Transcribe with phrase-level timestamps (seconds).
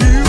[0.00, 0.27] you.